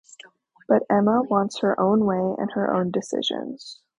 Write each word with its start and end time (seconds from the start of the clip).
But 0.67 0.81
Emma 0.89 1.21
wants 1.21 1.59
her 1.59 1.79
own 1.79 2.05
way 2.05 2.17
and 2.39 2.51
her 2.53 2.73
own 2.73 2.89
decisions. 2.89 3.81